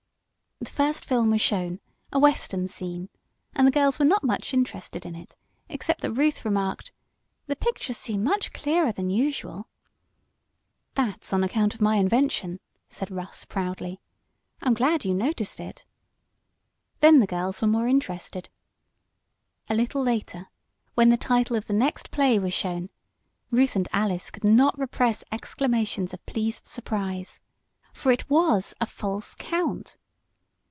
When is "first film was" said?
0.87-1.41